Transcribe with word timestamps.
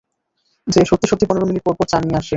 সে 0.67 0.81
সত্যি-সত্যি 0.85 1.25
পনের 1.27 1.47
মিনিট 1.47 1.63
পরপর 1.65 1.85
চা 1.87 1.97
নিয়ে 1.99 2.17
আসে। 2.17 2.29